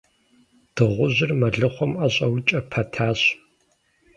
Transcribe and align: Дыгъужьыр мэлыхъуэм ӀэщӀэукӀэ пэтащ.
Дыгъужьыр 0.75 1.31
мэлыхъуэм 1.39 1.91
ӀэщӀэукӀэ 1.99 2.59
пэтащ. 2.71 3.21